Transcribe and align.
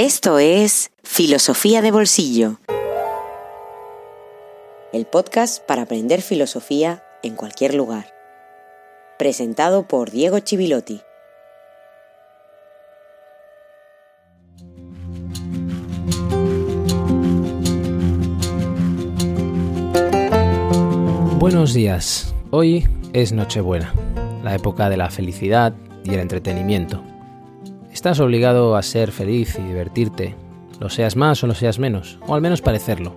Esto 0.00 0.38
es 0.38 0.92
Filosofía 1.02 1.82
de 1.82 1.90
Bolsillo, 1.90 2.60
el 4.92 5.06
podcast 5.06 5.60
para 5.66 5.82
aprender 5.82 6.22
filosofía 6.22 7.02
en 7.24 7.34
cualquier 7.34 7.74
lugar. 7.74 8.06
Presentado 9.18 9.88
por 9.88 10.12
Diego 10.12 10.38
Chivilotti. 10.38 11.00
Buenos 21.40 21.74
días. 21.74 22.32
Hoy 22.52 22.88
es 23.14 23.32
Nochebuena, 23.32 23.92
la 24.44 24.54
época 24.54 24.90
de 24.90 24.96
la 24.96 25.10
felicidad 25.10 25.74
y 26.04 26.14
el 26.14 26.20
entretenimiento. 26.20 27.02
Estás 27.98 28.20
obligado 28.20 28.76
a 28.76 28.82
ser 28.84 29.10
feliz 29.10 29.58
y 29.58 29.62
divertirte, 29.62 30.36
lo 30.78 30.88
seas 30.88 31.16
más 31.16 31.42
o 31.42 31.48
lo 31.48 31.54
seas 31.56 31.80
menos, 31.80 32.20
o 32.28 32.34
al 32.36 32.40
menos 32.40 32.62
parecerlo. 32.62 33.16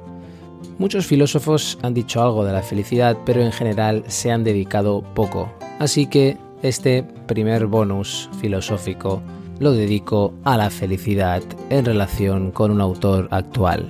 Muchos 0.79 1.05
filósofos 1.05 1.77
han 1.83 1.93
dicho 1.93 2.19
algo 2.19 2.43
de 2.43 2.51
la 2.51 2.63
felicidad, 2.63 3.15
pero 3.23 3.43
en 3.43 3.51
general 3.51 4.03
se 4.07 4.31
han 4.31 4.43
dedicado 4.43 5.03
poco. 5.13 5.53
Así 5.77 6.07
que 6.07 6.35
este 6.63 7.03
primer 7.03 7.67
bonus 7.67 8.27
filosófico 8.39 9.21
lo 9.59 9.71
dedico 9.73 10.33
a 10.45 10.57
la 10.57 10.71
felicidad 10.71 11.43
en 11.69 11.85
relación 11.85 12.49
con 12.49 12.71
un 12.71 12.81
autor 12.81 13.27
actual. 13.29 13.85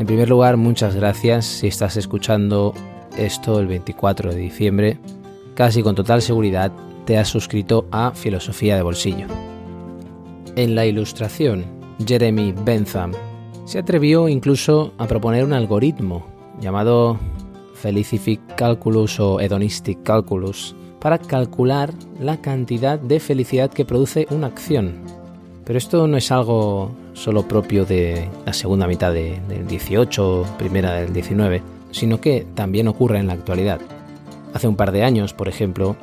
En 0.00 0.06
primer 0.08 0.28
lugar, 0.28 0.56
muchas 0.56 0.96
gracias 0.96 1.46
si 1.46 1.68
estás 1.68 1.96
escuchando 1.96 2.74
esto 3.16 3.60
el 3.60 3.68
24 3.68 4.32
de 4.32 4.36
diciembre. 4.36 4.98
Casi 5.54 5.80
con 5.80 5.94
total 5.94 6.22
seguridad 6.22 6.72
te 7.04 7.18
has 7.18 7.28
suscrito 7.28 7.86
a 7.92 8.10
Filosofía 8.10 8.74
de 8.74 8.82
Bolsillo. 8.82 9.51
En 10.54 10.74
la 10.74 10.84
ilustración, 10.84 11.64
Jeremy 12.06 12.52
Bentham 12.52 13.12
se 13.64 13.78
atrevió 13.78 14.28
incluso 14.28 14.92
a 14.98 15.06
proponer 15.06 15.44
un 15.44 15.54
algoritmo 15.54 16.26
llamado 16.60 17.18
Felicific 17.74 18.38
Calculus 18.54 19.18
o 19.18 19.40
Hedonistic 19.40 20.02
Calculus 20.02 20.76
para 21.00 21.16
calcular 21.16 21.94
la 22.20 22.42
cantidad 22.42 22.98
de 22.98 23.18
felicidad 23.18 23.70
que 23.70 23.86
produce 23.86 24.26
una 24.30 24.48
acción. 24.48 24.96
Pero 25.64 25.78
esto 25.78 26.06
no 26.06 26.18
es 26.18 26.30
algo 26.30 26.90
solo 27.14 27.48
propio 27.48 27.86
de 27.86 28.28
la 28.44 28.52
segunda 28.52 28.86
mitad 28.86 29.10
del 29.14 29.66
18, 29.66 30.44
primera 30.58 30.92
del 30.92 31.14
19, 31.14 31.62
sino 31.92 32.20
que 32.20 32.46
también 32.54 32.88
ocurre 32.88 33.18
en 33.18 33.28
la 33.28 33.32
actualidad. 33.32 33.80
Hace 34.52 34.68
un 34.68 34.76
par 34.76 34.92
de 34.92 35.02
años, 35.02 35.32
por 35.32 35.48
ejemplo, 35.48 35.96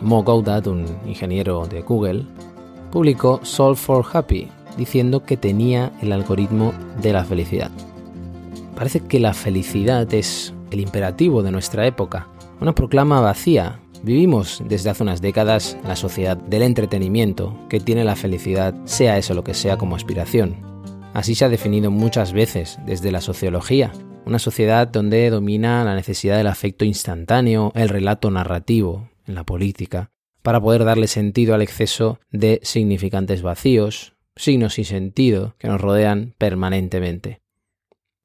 Mo 0.00 0.24
Gaudat, 0.24 0.66
un 0.68 0.86
ingeniero 1.06 1.66
de 1.66 1.82
Google, 1.82 2.24
publicó 2.90 3.40
Solve 3.42 3.76
for 3.76 4.04
Happy, 4.12 4.48
diciendo 4.76 5.24
que 5.24 5.36
tenía 5.36 5.92
el 6.00 6.12
algoritmo 6.12 6.72
de 7.00 7.12
la 7.12 7.24
felicidad. 7.24 7.70
Parece 8.76 9.00
que 9.00 9.20
la 9.20 9.34
felicidad 9.34 10.12
es 10.14 10.54
el 10.70 10.80
imperativo 10.80 11.42
de 11.42 11.52
nuestra 11.52 11.86
época, 11.86 12.28
una 12.60 12.74
proclama 12.74 13.20
vacía. 13.20 13.80
Vivimos 14.02 14.62
desde 14.66 14.90
hace 14.90 15.02
unas 15.02 15.20
décadas 15.20 15.76
la 15.86 15.96
sociedad 15.96 16.36
del 16.36 16.62
entretenimiento, 16.62 17.54
que 17.68 17.80
tiene 17.80 18.04
la 18.04 18.16
felicidad, 18.16 18.74
sea 18.84 19.18
eso 19.18 19.34
lo 19.34 19.44
que 19.44 19.54
sea 19.54 19.76
como 19.76 19.96
aspiración. 19.96 20.56
Así 21.12 21.34
se 21.34 21.44
ha 21.44 21.48
definido 21.48 21.90
muchas 21.90 22.32
veces 22.32 22.78
desde 22.86 23.12
la 23.12 23.20
sociología, 23.20 23.92
una 24.24 24.38
sociedad 24.38 24.88
donde 24.88 25.28
domina 25.28 25.84
la 25.84 25.94
necesidad 25.94 26.36
del 26.36 26.46
afecto 26.46 26.84
instantáneo, 26.84 27.72
el 27.74 27.88
relato 27.88 28.30
narrativo, 28.30 29.08
en 29.26 29.34
la 29.34 29.44
política, 29.44 30.10
para 30.42 30.60
poder 30.60 30.84
darle 30.84 31.06
sentido 31.06 31.54
al 31.54 31.62
exceso 31.62 32.20
de 32.30 32.60
significantes 32.62 33.42
vacíos, 33.42 34.14
signos 34.36 34.74
sin 34.74 34.84
sentido 34.84 35.54
que 35.58 35.68
nos 35.68 35.80
rodean 35.80 36.34
permanentemente. 36.38 37.40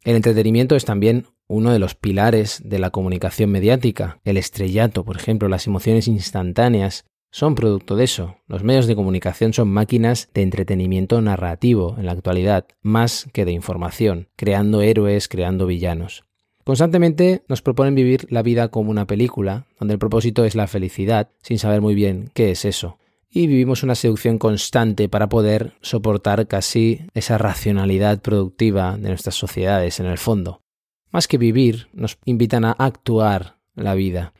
El 0.04 0.16
entretenimiento 0.16 0.76
es 0.76 0.86
también 0.86 1.26
uno 1.48 1.72
de 1.72 1.80
los 1.80 1.96
pilares 1.96 2.62
de 2.64 2.80
la 2.80 2.90
comunicación 2.90 3.52
mediática. 3.52 4.20
El 4.24 4.38
estrellato, 4.38 5.04
por 5.04 5.18
ejemplo, 5.18 5.50
las 5.50 5.68
emociones 5.68 6.08
instantáneas, 6.08 7.06
son 7.32 7.54
producto 7.54 7.96
de 7.96 8.06
eso. 8.06 8.38
Los 8.48 8.64
medios 8.64 8.88
de 8.88 8.96
comunicación 8.96 9.52
son 9.52 9.68
máquinas 9.68 10.30
de 10.34 10.42
entretenimiento 10.42 11.20
narrativo 11.22 11.96
en 11.98 12.06
la 12.06 12.14
actualidad, 12.14 12.66
más 12.82 13.28
que 13.34 13.44
de 13.44 13.52
información, 13.52 14.30
creando 14.38 14.82
héroes, 14.82 15.28
creando 15.28 15.66
villanos. 15.66 16.24
Constantemente 16.66 17.44
nos 17.48 17.62
proponen 17.62 17.94
vivir 17.94 18.26
la 18.32 18.42
vida 18.42 18.70
como 18.70 18.90
una 18.90 19.06
película, 19.06 19.68
donde 19.80 19.94
el 19.94 20.00
propósito 20.00 20.46
es 20.46 20.56
la 20.56 20.66
felicidad, 20.66 21.30
sin 21.44 21.60
saber 21.60 21.80
muy 21.80 21.94
bien 21.94 22.32
qué 22.34 22.50
es 22.50 22.66
eso. 22.66 22.98
Y 23.30 23.46
vivimos 23.46 23.84
una 23.84 23.94
seducción 23.94 24.40
constante 24.40 25.08
para 25.08 25.30
poder 25.30 25.74
soportar 25.82 26.48
casi 26.48 27.02
esa 27.14 27.38
racionalidad 27.38 28.20
productiva 28.24 28.98
de 28.98 29.10
nuestras 29.10 29.36
sociedades 29.36 30.00
en 30.00 30.08
el 30.08 30.18
fondo. 30.18 30.64
Más 31.12 31.28
que 31.28 31.38
vivir, 31.38 31.88
nos 31.94 32.18
invitan 32.26 32.66
a 32.66 32.72
actuar 32.72 33.58
la 33.76 33.94
vida. 33.94 34.34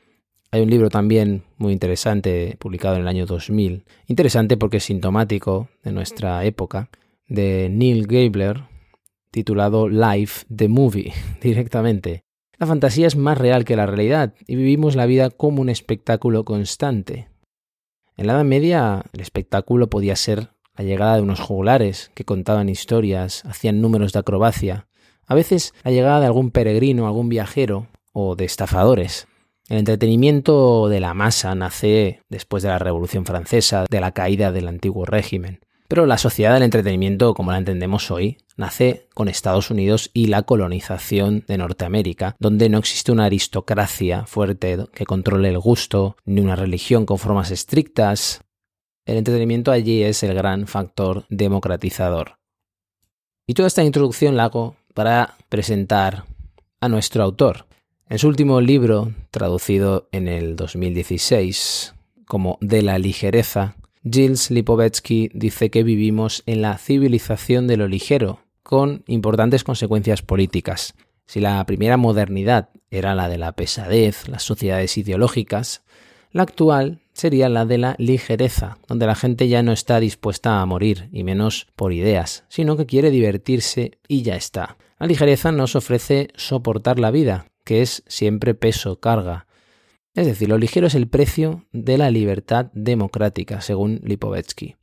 Hay 0.50 0.62
un 0.62 0.72
libro 0.72 0.90
también 0.90 1.44
muy 1.58 1.74
interesante, 1.74 2.56
publicado 2.58 2.96
en 2.96 3.04
el 3.04 3.08
año 3.08 3.28
2000, 3.28 3.86
interesante 4.08 4.58
porque 4.58 4.78
es 4.78 4.86
sintomático 4.86 5.70
de 5.84 5.92
nuestra 5.92 6.44
época, 6.44 6.90
de 7.28 7.70
Neil 7.70 8.08
Gabler, 8.08 8.64
titulado 9.36 9.90
Life 9.90 10.46
the 10.56 10.70
Movie, 10.70 11.12
directamente. 11.42 12.24
La 12.58 12.68
fantasía 12.68 13.06
es 13.06 13.18
más 13.18 13.38
real 13.38 13.66
que 13.66 13.76
la 13.76 13.86
realidad 13.86 14.34
y 14.48 14.56
vivimos 14.56 14.96
la 14.96 15.06
vida 15.06 15.30
como 15.30 15.62
un 15.62 15.68
espectáculo 15.68 16.46
constante. 16.46 17.28
En 18.16 18.28
la 18.28 18.34
Edad 18.34 18.46
Media 18.46 19.04
el 19.12 19.20
espectáculo 19.20 19.90
podía 19.90 20.16
ser 20.16 20.52
la 20.78 20.86
llegada 20.86 21.18
de 21.18 21.22
unos 21.22 21.42
jugulares 21.42 22.12
que 22.14 22.24
contaban 22.24 22.70
historias, 22.70 23.44
hacían 23.44 23.82
números 23.82 24.14
de 24.14 24.20
acrobacia, 24.20 24.88
a 25.28 25.36
veces 25.36 25.74
la 25.84 25.92
llegada 25.92 26.22
de 26.22 26.28
algún 26.28 26.52
peregrino, 26.52 27.06
algún 27.06 27.28
viajero 27.28 27.88
o 28.14 28.38
de 28.38 28.46
estafadores. 28.46 29.28
El 29.68 29.80
entretenimiento 29.80 30.88
de 30.88 31.02
la 31.02 31.14
masa 31.14 31.56
nace 31.56 32.22
después 32.30 32.64
de 32.64 32.70
la 32.70 32.80
Revolución 32.80 33.26
Francesa, 33.26 33.84
de 33.90 34.00
la 34.00 34.14
caída 34.14 34.54
del 34.54 34.70
antiguo 34.70 35.04
régimen. 35.04 35.60
Pero 35.88 36.06
la 36.06 36.18
sociedad 36.18 36.54
del 36.54 36.64
entretenimiento, 36.64 37.34
como 37.34 37.52
la 37.52 37.60
entendemos 37.60 38.10
hoy, 38.10 38.38
nace 38.58 39.08
con 39.14 39.28
Estados 39.28 39.70
Unidos 39.70 40.10
y 40.14 40.28
la 40.28 40.42
colonización 40.44 41.44
de 41.48 41.58
Norteamérica, 41.58 42.36
donde 42.40 42.70
no 42.70 42.80
existe 42.80 43.12
una 43.12 43.26
aristocracia 43.26 44.26
fuerte 44.26 44.78
que 44.94 45.06
controle 45.06 45.50
el 45.50 45.60
gusto, 45.60 46.18
ni 46.26 46.42
una 46.42 46.56
religión 46.56 47.06
con 47.06 47.20
formas 47.20 47.52
estrictas. 47.52 48.42
El 49.06 49.18
entretenimiento 49.18 49.72
allí 49.72 50.02
es 50.02 50.24
el 50.24 50.34
gran 50.34 50.66
factor 50.66 51.26
democratizador. 51.30 52.40
Y 53.46 53.54
toda 53.54 53.68
esta 53.68 53.84
introducción 53.84 54.36
la 54.36 54.46
hago 54.46 54.76
para 54.96 55.36
presentar 55.50 56.26
a 56.82 56.90
nuestro 56.90 57.24
autor. 57.24 57.68
En 58.10 58.18
su 58.18 58.28
último 58.28 58.60
libro, 58.62 59.12
traducido 59.30 60.08
en 60.12 60.28
el 60.28 60.56
2016 60.56 61.94
como 62.26 62.58
De 62.60 62.82
la 62.82 62.98
ligereza, 62.98 63.76
Gilles 64.10 64.52
Lipovetsky 64.52 65.32
dice 65.34 65.72
que 65.72 65.82
vivimos 65.82 66.44
en 66.46 66.62
la 66.62 66.78
civilización 66.78 67.66
de 67.66 67.76
lo 67.76 67.88
ligero, 67.88 68.40
con 68.62 69.04
importantes 69.08 69.64
consecuencias 69.64 70.22
políticas. 70.22 70.94
Si 71.26 71.40
la 71.40 71.66
primera 71.66 71.98
modernidad 71.98 72.70
era 72.92 73.16
la 73.16 73.30
de 73.30 73.40
la 73.40 73.54
pesadez, 73.54 74.28
las 74.28 74.44
sociedades 74.44 74.96
ideológicas, 75.00 75.82
la 76.32 76.44
actual 76.44 77.02
sería 77.14 77.50
la 77.50 77.66
de 77.66 77.80
la 77.80 77.96
ligereza, 77.98 78.78
donde 78.88 79.08
la 79.08 79.16
gente 79.16 79.48
ya 79.48 79.64
no 79.64 79.72
está 79.72 80.00
dispuesta 80.00 80.62
a 80.62 80.66
morir, 80.68 81.10
y 81.12 81.24
menos 81.24 81.66
por 81.76 81.92
ideas, 81.92 82.44
sino 82.48 82.78
que 82.78 82.86
quiere 82.86 83.10
divertirse 83.10 83.98
y 84.08 84.22
ya 84.22 84.36
está. 84.36 84.78
La 85.00 85.08
ligereza 85.08 85.52
nos 85.52 85.76
ofrece 85.76 86.28
soportar 86.36 87.00
la 87.00 87.10
vida, 87.10 87.48
que 87.64 87.82
es 87.82 88.04
siempre 88.06 88.54
peso, 88.54 89.00
carga, 89.00 89.48
es 90.16 90.28
decir, 90.28 90.48
lo 90.48 90.58
ligero 90.58 90.88
es 90.88 90.96
el 90.96 91.08
precio 91.08 91.66
de 91.74 91.98
la 91.98 92.10
libertad 92.10 92.68
democrática, 92.74 93.60
según 93.60 94.00
Lipovetsky. 94.04 94.78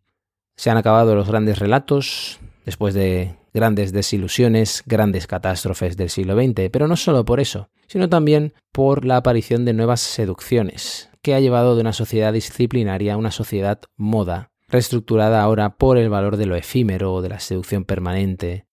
Se 0.57 0.71
han 0.71 0.77
acabado 0.77 1.15
los 1.15 1.27
grandes 1.27 1.59
relatos, 1.59 2.39
después 2.67 2.93
de 2.93 3.35
grandes 3.55 3.93
desilusiones, 3.93 4.83
grandes 4.87 5.27
catástrofes 5.27 5.97
del 5.97 6.11
siglo 6.11 6.37
XX, 6.37 6.69
pero 6.71 6.87
no 6.87 6.97
solo 6.97 7.25
por 7.25 7.41
eso, 7.41 7.71
sino 7.87 8.09
también 8.11 8.53
por 8.73 9.07
la 9.07 9.17
aparición 9.17 9.65
de 9.65 9.73
nuevas 9.73 10.01
seducciones, 10.01 11.11
que 11.23 11.35
ha 11.35 11.41
llevado 11.41 11.75
de 11.75 11.81
una 11.81 11.95
sociedad 11.95 12.35
disciplinaria 12.35 13.15
a 13.15 13.17
una 13.17 13.31
sociedad 13.31 13.81
moda, 13.97 14.51
reestructurada 14.69 15.43
ahora 15.43 15.77
por 15.77 15.97
el 15.97 16.11
valor 16.11 16.37
de 16.37 16.47
lo 16.47 16.57
efímero, 16.57 17.23
de 17.23 17.31
la 17.31 17.41
seducción 17.41 17.85
permanente. 17.85 18.67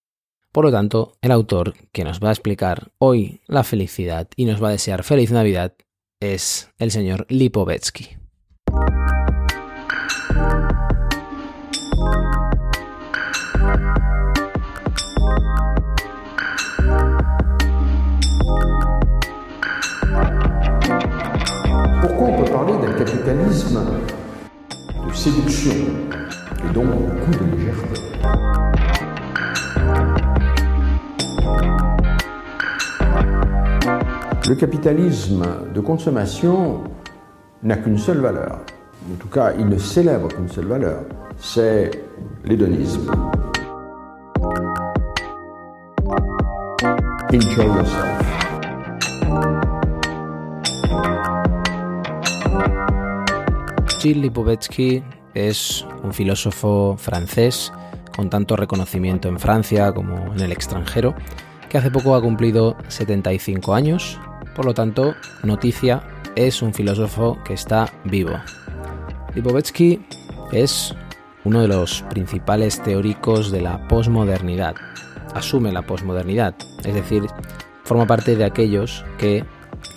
Por 0.51 0.65
lo 0.65 0.71
tanto, 0.71 1.13
el 1.21 1.31
autor 1.31 1.73
que 1.91 2.03
nos 2.03 2.19
va 2.19 2.29
a 2.29 2.33
explicar 2.33 2.91
hoy 2.97 3.41
la 3.47 3.63
felicidad 3.63 4.27
y 4.35 4.45
nos 4.45 4.61
va 4.61 4.69
a 4.69 4.71
desear 4.71 5.03
feliz 5.03 5.31
Navidad 5.31 5.73
es 6.21 6.69
el 6.79 6.91
señor 6.91 7.25
Lipovetsky. 7.29 8.17
Pourquoi 22.01 22.27
on 22.27 22.43
peut 22.43 22.51
parler 22.51 22.73
d'un 22.73 22.93
capitalisme 22.97 23.79
de 25.07 25.13
séduction 25.13 25.71
et 25.71 26.73
donc 26.73 26.87
beaucoup 26.87 27.31
de 27.31 27.55
légèreté? 27.55 28.68
Le 34.49 34.55
capitalisme 34.55 35.45
de 35.75 35.79
consommation 35.79 36.81
n'a 37.61 37.77
qu'une 37.77 37.99
seule 37.99 38.17
valeur. 38.17 38.61
En 39.07 39.15
tout 39.19 39.27
cas, 39.27 39.53
il 39.55 39.67
ne 39.67 39.77
célèbre 39.77 40.27
qu'une 40.29 40.49
seule 40.49 40.65
valeur. 40.65 41.03
C'est 41.37 41.91
l'hédonisme. 42.45 43.11
Enjoy 47.31 47.65
yourself. 47.67 48.25
Gilles 53.99 54.21
Lipovetsky 54.21 55.03
es 55.35 55.85
un 56.03 56.11
filósofo 56.11 56.95
francés 56.97 57.71
con 58.15 58.31
tanto 58.31 58.55
reconocimiento 58.55 59.27
en 59.27 59.37
Francia 59.37 59.91
como 59.91 60.33
en 60.33 60.39
el 60.39 60.51
extranjero, 60.51 61.13
que 61.69 61.77
hace 61.77 61.91
poco 61.91 62.15
ha 62.15 62.21
cumplido 62.21 62.75
75 62.87 63.75
años, 63.75 64.19
por 64.59 64.65
lo 64.65 64.73
tanto, 64.73 65.15
noticia, 65.41 66.03
es 66.35 66.61
un 66.61 66.73
filósofo 66.73 67.41
que 67.45 67.53
está 67.53 67.93
vivo. 68.03 68.33
Lipovetsky 69.33 70.05
es 70.51 70.93
uno 71.45 71.61
de 71.61 71.69
los 71.69 72.01
principales 72.09 72.83
teóricos 72.83 73.51
de 73.51 73.61
la 73.61 73.87
posmodernidad. 73.87 74.75
Asume 75.33 75.71
la 75.71 75.83
posmodernidad, 75.83 76.55
es 76.83 76.93
decir, 76.93 77.23
forma 77.85 78.05
parte 78.05 78.35
de 78.35 78.43
aquellos 78.43 79.05
que 79.17 79.45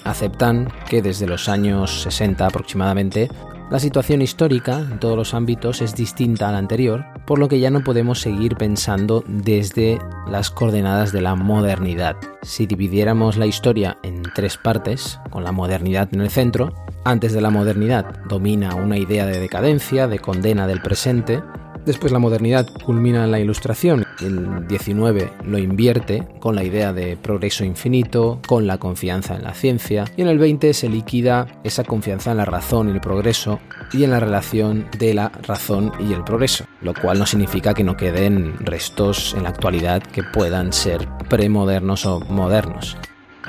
aceptan 0.04 0.72
que 0.88 1.02
desde 1.02 1.26
los 1.26 1.48
años 1.48 2.02
60 2.02 2.46
aproximadamente 2.46 3.28
la 3.72 3.78
situación 3.78 4.20
histórica 4.20 4.80
en 4.80 5.00
todos 5.00 5.16
los 5.16 5.32
ámbitos 5.32 5.80
es 5.80 5.94
distinta 5.94 6.46
a 6.46 6.52
la 6.52 6.58
anterior, 6.58 7.06
por 7.26 7.38
lo 7.38 7.48
que 7.48 7.58
ya 7.58 7.70
no 7.70 7.82
podemos 7.82 8.20
seguir 8.20 8.54
pensando 8.56 9.24
desde 9.26 9.98
las 10.28 10.50
coordenadas 10.50 11.10
de 11.10 11.22
la 11.22 11.36
modernidad. 11.36 12.16
Si 12.42 12.66
dividiéramos 12.66 13.38
la 13.38 13.46
historia 13.46 13.96
en 14.02 14.24
tres 14.34 14.58
partes, 14.58 15.18
con 15.30 15.42
la 15.42 15.52
modernidad 15.52 16.10
en 16.12 16.20
el 16.20 16.28
centro, 16.28 16.74
antes 17.04 17.32
de 17.32 17.40
la 17.40 17.48
modernidad 17.48 18.04
domina 18.28 18.74
una 18.74 18.98
idea 18.98 19.24
de 19.24 19.40
decadencia, 19.40 20.06
de 20.06 20.18
condena 20.18 20.66
del 20.66 20.82
presente, 20.82 21.42
Después 21.84 22.12
la 22.12 22.20
modernidad 22.20 22.68
culmina 22.84 23.24
en 23.24 23.32
la 23.32 23.40
ilustración, 23.40 24.04
el 24.20 24.68
19 24.68 25.32
lo 25.44 25.58
invierte 25.58 26.28
con 26.38 26.54
la 26.54 26.62
idea 26.62 26.92
de 26.92 27.16
progreso 27.16 27.64
infinito, 27.64 28.40
con 28.46 28.68
la 28.68 28.78
confianza 28.78 29.34
en 29.34 29.42
la 29.42 29.52
ciencia, 29.52 30.04
y 30.16 30.22
en 30.22 30.28
el 30.28 30.38
20 30.38 30.74
se 30.74 30.88
liquida 30.88 31.48
esa 31.64 31.82
confianza 31.82 32.30
en 32.30 32.36
la 32.36 32.44
razón 32.44 32.88
y 32.88 32.92
el 32.92 33.00
progreso 33.00 33.58
y 33.92 34.04
en 34.04 34.12
la 34.12 34.20
relación 34.20 34.86
de 34.96 35.12
la 35.12 35.30
razón 35.30 35.92
y 35.98 36.12
el 36.12 36.22
progreso, 36.22 36.66
lo 36.82 36.94
cual 36.94 37.18
no 37.18 37.26
significa 37.26 37.74
que 37.74 37.82
no 37.82 37.96
queden 37.96 38.54
restos 38.60 39.34
en 39.34 39.42
la 39.42 39.48
actualidad 39.48 40.02
que 40.04 40.22
puedan 40.22 40.72
ser 40.72 41.08
premodernos 41.28 42.06
o 42.06 42.20
modernos. 42.20 42.96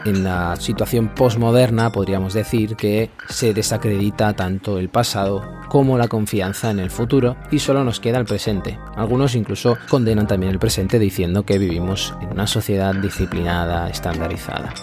En 0.05 0.23
la 0.23 0.55
situación 0.57 1.09
postmoderna 1.09 1.91
podríamos 1.91 2.33
decir 2.33 2.75
que 2.75 3.09
se 3.29 3.53
desacredita 3.53 4.33
tanto 4.33 4.77
el 4.77 4.89
pasado 4.89 5.41
como 5.69 5.97
la 5.97 6.07
confianza 6.07 6.71
en 6.71 6.79
el 6.79 6.91
futuro 6.91 7.35
y 7.51 7.59
solo 7.59 7.83
nos 7.83 7.99
queda 7.99 8.19
el 8.19 8.25
presente. 8.25 8.77
Algunos 8.95 9.35
incluso 9.35 9.77
condenan 9.89 10.27
también 10.27 10.51
el 10.51 10.59
presente 10.59 10.99
diciendo 10.99 11.45
que 11.45 11.57
vivimos 11.57 12.13
en 12.21 12.31
una 12.31 12.47
sociedad 12.47 12.93
disciplinada, 12.95 13.89
estandarizada. 13.89 14.73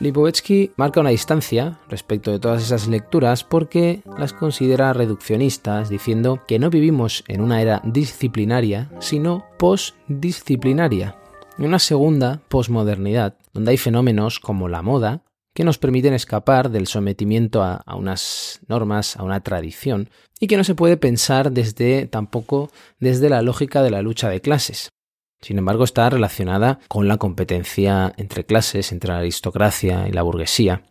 Lipovetsky 0.00 0.72
marca 0.76 1.00
una 1.00 1.10
distancia 1.10 1.78
respecto 1.88 2.32
de 2.32 2.40
todas 2.40 2.62
esas 2.62 2.88
lecturas 2.88 3.44
porque 3.44 4.02
las 4.18 4.32
considera 4.32 4.92
reduccionistas, 4.92 5.88
diciendo 5.88 6.42
que 6.46 6.58
no 6.58 6.68
vivimos 6.68 7.24
en 7.28 7.40
una 7.40 7.62
era 7.62 7.80
disciplinaria, 7.84 8.90
sino 8.98 9.46
postdisciplinaria, 9.58 11.16
en 11.58 11.64
una 11.64 11.78
segunda 11.78 12.40
posmodernidad, 12.48 13.36
donde 13.52 13.72
hay 13.72 13.76
fenómenos 13.76 14.40
como 14.40 14.68
la 14.68 14.82
moda 14.82 15.22
que 15.54 15.64
nos 15.64 15.78
permiten 15.78 16.14
escapar 16.14 16.70
del 16.70 16.88
sometimiento 16.88 17.62
a, 17.62 17.76
a, 17.86 17.94
unas 17.94 18.60
normas, 18.66 19.16
a 19.16 19.22
una 19.22 19.40
tradición, 19.40 20.10
y 20.40 20.48
que 20.48 20.56
no 20.56 20.64
se 20.64 20.74
puede 20.74 20.96
pensar 20.96 21.52
desde 21.52 22.06
tampoco 22.06 22.70
desde 22.98 23.28
la 23.28 23.42
lógica 23.42 23.82
de 23.82 23.90
la 23.90 24.02
lucha 24.02 24.28
de 24.28 24.40
clases. 24.40 24.90
Sin 25.40 25.58
embargo, 25.58 25.84
está 25.84 26.08
relacionada 26.10 26.80
con 26.88 27.06
la 27.06 27.18
competencia 27.18 28.12
entre 28.16 28.44
clases, 28.44 28.92
entre 28.92 29.12
la 29.12 29.18
aristocracia 29.18 30.08
y 30.08 30.12
la 30.12 30.22
burguesía. 30.22 30.84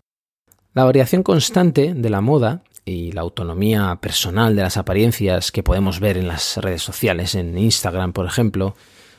La 0.73 0.85
variación 0.85 1.23
constante 1.23 1.93
de 1.93 2.09
la 2.09 2.21
moda 2.21 2.63
y 2.85 3.11
la 3.11 3.21
autonomía 3.21 3.97
personal 4.01 4.55
de 4.55 4.61
las 4.61 4.77
apariencias 4.77 5.51
que 5.51 5.63
podemos 5.63 5.99
ver 5.99 6.17
en 6.17 6.27
las 6.27 6.57
redes 6.57 6.83
sociales, 6.83 7.35
en 7.35 7.57
Instagram, 7.57 8.13
por 8.13 8.25
ejemplo, 8.25 8.75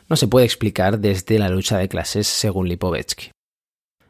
no 0.08 0.16
se 0.16 0.28
puede 0.28 0.46
explicar 0.46 0.98
desde 0.98 1.38
la 1.38 1.48
lucha 1.48 1.78
de 1.78 1.88
clases 1.88 2.26
según 2.26 2.68
Lipovetsky. 2.68 3.30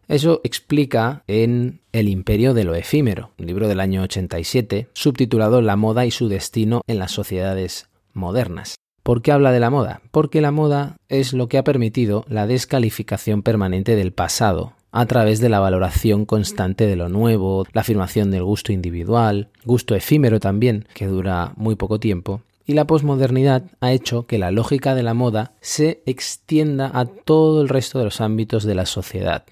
Eso 0.07 0.41
explica 0.45 1.25
en 1.27 1.81
El 1.93 2.09
imperio 2.09 2.53
de 2.53 2.65
lo 2.65 2.75
efímero, 2.75 3.31
un 3.39 3.47
libro 3.47 3.69
del 3.69 3.81
año 3.81 4.03
87, 4.03 4.89
subtitulado 4.93 5.63
La 5.63 5.77
moda 5.77 6.05
y 6.05 6.11
su 6.11 6.29
destino 6.29 6.83
en 6.87 6.99
las 6.99 7.13
sociedades 7.13 7.89
modernas. 8.13 8.77
¿Por 9.03 9.23
qué 9.23 9.33
habla 9.33 9.53
de 9.53 9.61
la 9.61 9.71
moda? 9.71 10.01
Porque 10.11 10.41
la 10.41 10.51
moda 10.51 10.97
es 11.09 11.33
lo 11.33 11.49
que 11.49 11.59
ha 11.59 11.65
permitido 11.65 12.25
la 12.29 12.47
descalificación 12.47 13.43
permanente 13.43 13.97
del 13.97 14.13
pasado, 14.13 14.75
a 14.93 15.07
través 15.07 15.41
de 15.41 15.49
la 15.49 15.61
valoración 15.61 16.25
constante 16.25 16.87
de 16.87 16.97
lo 16.97 17.09
nuevo, 17.09 17.67
la 17.73 17.81
afirmación 17.81 18.31
del 18.31 18.45
gusto 18.45 18.73
individual, 18.73 19.49
gusto 19.65 19.95
efímero 19.95 20.39
también, 20.39 20.87
que 20.95 21.07
dura 21.07 21.53
muy 21.57 21.75
poco 21.75 21.99
tiempo, 21.99 22.43
y 22.67 22.75
la 22.75 22.87
posmodernidad 22.87 23.65
ha 23.81 23.93
hecho 23.93 24.27
que 24.27 24.39
la 24.39 24.51
lógica 24.51 24.95
de 24.95 25.03
la 25.03 25.15
moda 25.15 25.53
se 25.61 26.03
extienda 26.07 26.91
a 26.93 27.07
todo 27.07 27.63
el 27.63 27.69
resto 27.69 27.99
de 27.99 28.05
los 28.05 28.21
ámbitos 28.21 28.65
de 28.65 28.75
la 28.75 28.87
sociedad. 28.87 29.45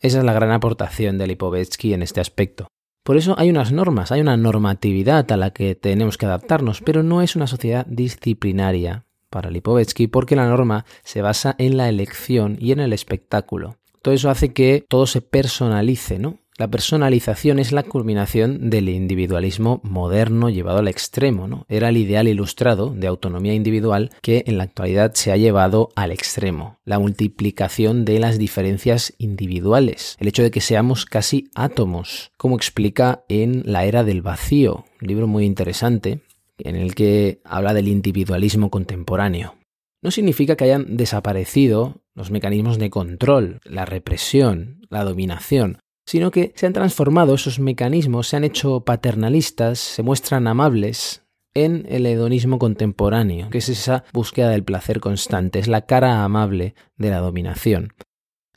Esa 0.00 0.18
es 0.18 0.24
la 0.24 0.32
gran 0.32 0.50
aportación 0.50 1.18
de 1.18 1.26
Lipovetsky 1.26 1.94
en 1.94 2.02
este 2.02 2.20
aspecto. 2.20 2.68
Por 3.04 3.16
eso 3.16 3.36
hay 3.38 3.50
unas 3.50 3.70
normas, 3.70 4.10
hay 4.10 4.20
una 4.20 4.36
normatividad 4.36 5.30
a 5.30 5.36
la 5.36 5.50
que 5.50 5.74
tenemos 5.76 6.18
que 6.18 6.26
adaptarnos, 6.26 6.80
pero 6.80 7.02
no 7.02 7.22
es 7.22 7.36
una 7.36 7.46
sociedad 7.46 7.86
disciplinaria 7.86 9.04
para 9.30 9.50
Lipovetsky 9.50 10.08
porque 10.08 10.36
la 10.36 10.48
norma 10.48 10.84
se 11.04 11.22
basa 11.22 11.54
en 11.58 11.76
la 11.76 11.88
elección 11.88 12.56
y 12.60 12.72
en 12.72 12.80
el 12.80 12.92
espectáculo. 12.92 13.76
Todo 14.02 14.14
eso 14.14 14.30
hace 14.30 14.52
que 14.52 14.84
todo 14.88 15.06
se 15.06 15.20
personalice, 15.20 16.18
¿no? 16.18 16.38
La 16.58 16.68
personalización 16.68 17.58
es 17.58 17.70
la 17.70 17.82
culminación 17.82 18.70
del 18.70 18.88
individualismo 18.88 19.82
moderno 19.84 20.48
llevado 20.48 20.78
al 20.78 20.88
extremo, 20.88 21.46
¿no? 21.46 21.66
Era 21.68 21.90
el 21.90 21.98
ideal 21.98 22.28
ilustrado 22.28 22.94
de 22.94 23.06
autonomía 23.06 23.52
individual 23.52 24.10
que 24.22 24.42
en 24.46 24.56
la 24.56 24.64
actualidad 24.64 25.12
se 25.12 25.32
ha 25.32 25.36
llevado 25.36 25.90
al 25.96 26.12
extremo. 26.12 26.78
La 26.86 26.98
multiplicación 26.98 28.06
de 28.06 28.20
las 28.20 28.38
diferencias 28.38 29.12
individuales, 29.18 30.16
el 30.18 30.28
hecho 30.28 30.42
de 30.42 30.50
que 30.50 30.62
seamos 30.62 31.04
casi 31.04 31.50
átomos, 31.54 32.32
como 32.38 32.56
explica 32.56 33.24
en 33.28 33.62
La 33.66 33.84
era 33.84 34.02
del 34.02 34.22
vacío, 34.22 34.86
un 35.02 35.08
libro 35.08 35.26
muy 35.26 35.44
interesante 35.44 36.22
en 36.56 36.74
el 36.74 36.94
que 36.94 37.42
habla 37.44 37.74
del 37.74 37.88
individualismo 37.88 38.70
contemporáneo. 38.70 39.56
No 40.00 40.10
significa 40.10 40.56
que 40.56 40.64
hayan 40.64 40.96
desaparecido 40.96 42.00
los 42.14 42.30
mecanismos 42.30 42.78
de 42.78 42.88
control, 42.88 43.60
la 43.64 43.84
represión, 43.84 44.80
la 44.88 45.04
dominación, 45.04 45.80
sino 46.06 46.30
que 46.30 46.52
se 46.54 46.66
han 46.66 46.72
transformado 46.72 47.34
esos 47.34 47.58
mecanismos, 47.58 48.28
se 48.28 48.36
han 48.36 48.44
hecho 48.44 48.80
paternalistas, 48.80 49.78
se 49.78 50.02
muestran 50.02 50.46
amables 50.46 51.24
en 51.54 51.86
el 51.88 52.06
hedonismo 52.06 52.58
contemporáneo, 52.58 53.50
que 53.50 53.58
es 53.58 53.68
esa 53.68 54.04
búsqueda 54.12 54.50
del 54.50 54.62
placer 54.62 55.00
constante, 55.00 55.58
es 55.58 55.68
la 55.68 55.86
cara 55.86 56.22
amable 56.22 56.74
de 56.96 57.10
la 57.10 57.18
dominación. 57.18 57.94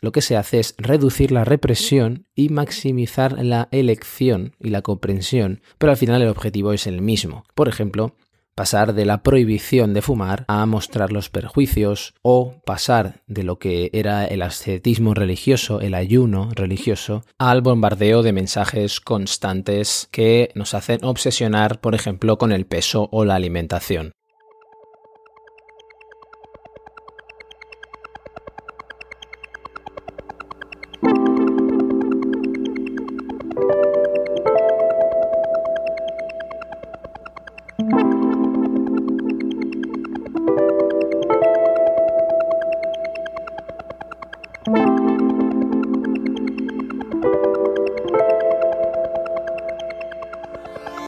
Lo 0.02 0.12
que 0.12 0.22
se 0.22 0.38
hace 0.38 0.60
es 0.60 0.76
reducir 0.78 1.32
la 1.32 1.44
represión 1.44 2.26
y 2.34 2.50
maximizar 2.50 3.44
la 3.44 3.68
elección 3.72 4.56
y 4.60 4.70
la 4.70 4.82
comprensión, 4.82 5.62
pero 5.78 5.92
al 5.92 5.98
final 5.98 6.22
el 6.22 6.30
objetivo 6.30 6.72
es 6.72 6.88
el 6.88 7.02
mismo. 7.02 7.44
Por 7.54 7.68
ejemplo, 7.68 8.16
pasar 8.60 8.94
de 8.94 9.06
la 9.06 9.24
prohibición 9.24 9.94
de 9.94 10.02
fumar 10.02 10.44
a 10.50 10.66
mostrar 10.66 11.14
los 11.14 11.30
perjuicios 11.30 12.14
o 12.22 12.56
pasar 12.66 13.22
de 13.26 13.44
lo 13.44 13.58
que 13.58 13.90
era 13.94 14.26
el 14.26 14.42
ascetismo 14.42 15.14
religioso, 15.14 15.80
el 15.80 15.94
ayuno 15.94 16.50
religioso, 16.54 17.24
al 17.38 17.62
bombardeo 17.62 18.22
de 18.22 18.34
mensajes 18.34 19.00
constantes 19.00 20.10
que 20.12 20.52
nos 20.56 20.74
hacen 20.74 21.06
obsesionar, 21.06 21.80
por 21.80 21.96
ejemplo, 21.96 22.38
con 22.38 22.52
el 22.52 22.66
peso 22.66 23.08
o 23.14 23.24
la 23.24 23.36
alimentación. 23.36 24.12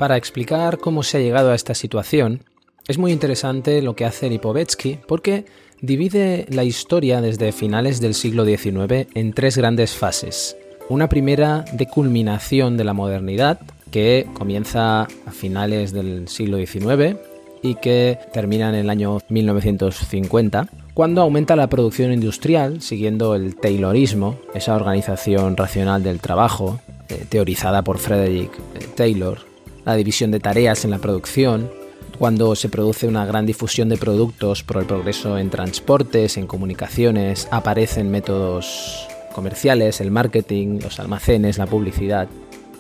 Para 0.02 0.18
explicar 0.18 0.80
cómo 0.80 1.04
se 1.04 1.18
ha 1.18 1.22
llegado 1.22 1.52
a 1.52 1.56
esta 1.56 1.76
situación, 1.76 2.42
es 2.88 2.98
muy 2.98 3.12
interesante 3.12 3.84
lo 3.84 3.96
que 3.96 4.06
hace 4.06 4.32
Lipovetsky 4.32 4.98
porque 5.08 5.46
divide 5.80 6.48
la 6.50 6.64
historia 6.64 7.22
desde 7.22 7.52
finales 7.52 8.02
del 8.02 8.16
siglo 8.16 8.44
XIX 8.44 9.08
en 9.14 9.34
tres 9.34 9.60
grandes 9.60 9.92
fases. 9.96 10.58
una 10.90 11.08
primera 11.08 11.66
de 11.74 11.86
culminación 11.86 12.78
de 12.78 12.84
la 12.84 12.94
modernidad 12.94 13.60
que 13.92 14.26
comienza 14.34 15.04
a 15.04 15.32
finales 15.32 15.94
del 15.94 16.28
siglo 16.28 16.58
XIX 16.58 17.18
y 17.62 17.76
que 17.76 18.18
termina 18.34 18.70
en 18.70 18.76
el 18.76 18.90
año 18.90 19.20
1950, 19.30 20.68
cuando 20.96 21.22
aumenta 21.22 21.56
la 21.56 21.70
producción 21.70 22.12
industrial 22.12 22.82
siguiendo 22.82 23.36
el 23.36 23.56
Taylorismo, 23.56 24.40
esa 24.56 24.76
organización 24.76 25.56
racional 25.56 26.02
del 26.02 26.20
trabajo, 26.22 26.80
eh, 27.08 27.24
teorizada 27.30 27.84
por 27.84 28.00
Frederick 28.00 28.52
eh, 28.58 28.88
Taylor, 28.96 29.51
la 29.86 29.96
división 29.96 30.32
de 30.32 30.40
tareas 30.40 30.86
en 30.86 30.92
la 30.92 31.00
producción, 31.00 31.70
cuando 32.18 32.56
se 32.56 32.70
produce 32.70 33.08
una 33.08 33.26
gran 33.26 33.46
difusión 33.46 33.90
de 33.90 33.98
productos 33.98 34.64
por 34.64 34.78
el 34.78 34.86
progreso 34.86 35.38
en 35.38 35.50
transportes, 35.50 36.38
en 36.38 36.48
comunicaciones, 36.48 37.48
aparecen 37.52 38.12
métodos 38.12 39.08
comerciales, 39.34 40.02
el 40.02 40.12
marketing, 40.12 40.80
los 40.84 41.00
almacenes, 41.00 41.58
la 41.58 41.66
publicidad, 41.66 42.28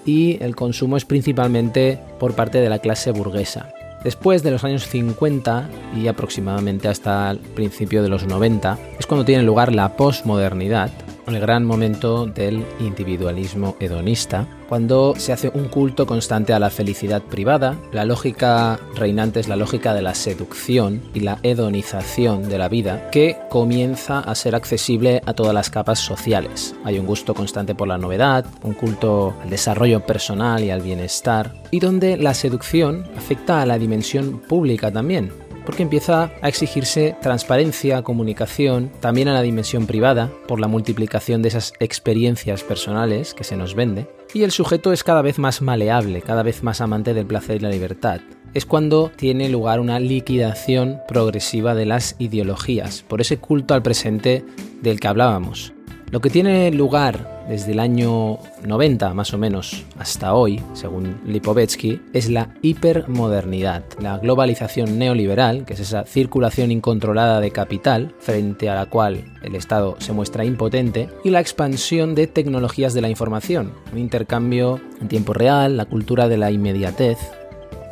y 0.05 0.37
el 0.43 0.55
consumo 0.55 0.97
es 0.97 1.05
principalmente 1.05 1.99
por 2.19 2.35
parte 2.35 2.59
de 2.59 2.69
la 2.69 2.79
clase 2.79 3.11
burguesa. 3.11 3.73
Después 4.03 4.41
de 4.41 4.51
los 4.51 4.63
años 4.63 4.87
50 4.87 5.69
y 5.95 6.07
aproximadamente 6.07 6.87
hasta 6.87 7.29
el 7.31 7.37
principio 7.37 8.01
de 8.01 8.09
los 8.09 8.25
90 8.25 8.77
es 8.99 9.05
cuando 9.05 9.25
tiene 9.25 9.43
lugar 9.43 9.73
la 9.73 9.95
posmodernidad, 9.95 10.89
el 11.27 11.39
gran 11.39 11.65
momento 11.65 12.25
del 12.25 12.65
individualismo 12.79 13.75
hedonista, 13.79 14.47
cuando 14.67 15.15
se 15.17 15.33
hace 15.33 15.51
un 15.53 15.65
culto 15.65 16.05
constante 16.05 16.53
a 16.53 16.59
la 16.59 16.69
felicidad 16.69 17.21
privada, 17.21 17.77
la 17.91 18.05
lógica 18.05 18.79
reinante 18.95 19.41
es 19.41 19.47
la 19.47 19.57
lógica 19.57 19.93
de 19.93 20.01
la 20.01 20.15
seducción 20.15 21.01
y 21.13 21.19
la 21.19 21.39
hedonización 21.43 22.47
de 22.47 22.57
la 22.57 22.69
vida, 22.69 23.09
que 23.11 23.37
comienza 23.49 24.19
a 24.19 24.33
ser 24.33 24.55
accesible 24.55 25.21
a 25.25 25.33
todas 25.33 25.53
las 25.53 25.69
capas 25.69 25.99
sociales. 25.99 26.73
Hay 26.85 26.99
un 26.99 27.05
gusto 27.05 27.33
constante 27.33 27.75
por 27.75 27.87
la 27.87 27.97
novedad, 27.97 28.45
un 28.63 28.73
culto 28.73 29.35
al 29.43 29.49
desarrollo 29.49 30.05
personal 30.05 30.63
y 30.63 30.71
al 30.71 30.81
bienestar, 30.81 31.53
y 31.69 31.79
donde 31.79 32.17
la 32.17 32.33
seducción 32.33 33.05
afecta 33.17 33.61
a 33.61 33.65
la 33.65 33.77
dimensión 33.77 34.39
pública 34.39 34.91
también, 34.91 35.31
porque 35.71 35.83
empieza 35.83 36.31
a 36.41 36.49
exigirse 36.49 37.15
transparencia, 37.21 38.01
comunicación, 38.01 38.91
también 38.99 39.29
a 39.29 39.33
la 39.33 39.41
dimensión 39.41 39.87
privada, 39.87 40.29
por 40.45 40.59
la 40.59 40.67
multiplicación 40.67 41.41
de 41.41 41.47
esas 41.47 41.71
experiencias 41.79 42.61
personales 42.61 43.33
que 43.33 43.45
se 43.45 43.55
nos 43.55 43.73
vende, 43.73 44.05
y 44.33 44.43
el 44.43 44.51
sujeto 44.51 44.91
es 44.91 45.05
cada 45.05 45.21
vez 45.21 45.39
más 45.39 45.61
maleable, 45.61 46.21
cada 46.23 46.43
vez 46.43 46.61
más 46.61 46.81
amante 46.81 47.13
del 47.13 47.25
placer 47.25 47.55
y 47.55 47.59
la 47.59 47.69
libertad. 47.69 48.19
Es 48.53 48.65
cuando 48.65 49.13
tiene 49.15 49.47
lugar 49.47 49.79
una 49.79 50.01
liquidación 50.01 50.99
progresiva 51.07 51.73
de 51.73 51.85
las 51.85 52.17
ideologías, 52.19 53.03
por 53.03 53.21
ese 53.21 53.37
culto 53.37 53.73
al 53.73 53.81
presente 53.81 54.43
del 54.81 54.99
que 54.99 55.07
hablábamos. 55.07 55.71
Lo 56.09 56.19
que 56.19 56.29
tiene 56.29 56.69
lugar 56.71 57.30
desde 57.47 57.71
el 57.73 57.79
año 57.79 58.37
90 58.65 59.13
más 59.13 59.33
o 59.33 59.37
menos 59.37 59.83
hasta 59.97 60.33
hoy, 60.33 60.61
según 60.73 61.19
Lipovetsky, 61.25 62.01
es 62.13 62.29
la 62.29 62.49
hipermodernidad, 62.61 63.83
la 63.99 64.17
globalización 64.17 64.97
neoliberal, 64.97 65.65
que 65.65 65.73
es 65.73 65.79
esa 65.79 66.05
circulación 66.05 66.71
incontrolada 66.71 67.39
de 67.39 67.51
capital 67.51 68.13
frente 68.19 68.69
a 68.69 68.75
la 68.75 68.85
cual 68.85 69.25
el 69.43 69.55
Estado 69.55 69.95
se 69.99 70.13
muestra 70.13 70.45
impotente, 70.45 71.09
y 71.23 71.29
la 71.29 71.39
expansión 71.39 72.15
de 72.15 72.27
tecnologías 72.27 72.93
de 72.93 73.01
la 73.01 73.09
información, 73.09 73.73
un 73.91 73.99
intercambio 73.99 74.79
en 74.99 75.07
tiempo 75.07 75.33
real, 75.33 75.77
la 75.77 75.85
cultura 75.85 76.27
de 76.27 76.37
la 76.37 76.51
inmediatez. 76.51 77.17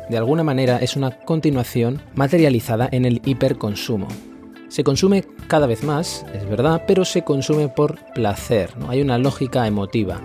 De 0.08 0.16
alguna 0.16 0.42
manera 0.42 0.78
es 0.78 0.96
una 0.96 1.10
continuación 1.10 2.00
materializada 2.14 2.88
en 2.90 3.04
el 3.04 3.22
hiperconsumo, 3.24 4.08
se 4.70 4.84
consume 4.84 5.24
cada 5.48 5.66
vez 5.66 5.84
más, 5.84 6.24
es 6.32 6.48
verdad, 6.48 6.84
pero 6.86 7.04
se 7.04 7.22
consume 7.22 7.68
por 7.68 7.98
placer, 8.14 8.78
¿no? 8.78 8.88
hay 8.88 9.02
una 9.02 9.18
lógica 9.18 9.66
emotiva. 9.66 10.20